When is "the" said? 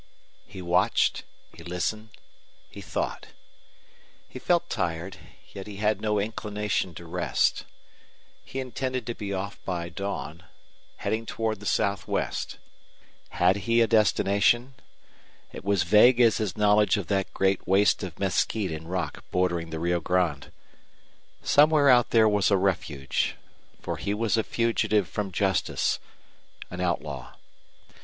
11.59-11.67, 19.69-19.79